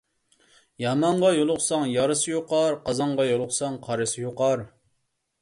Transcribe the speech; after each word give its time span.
يامانغا 0.83 1.29
يۇلۇقساڭ 1.39 1.85
يارىسى 1.89 2.25
يۇقار، 2.33 2.79
قازانغا 2.89 3.27
يۇلۇقساڭ 3.29 3.79
قارىسى 3.87 4.21
يۇقار. 4.27 4.67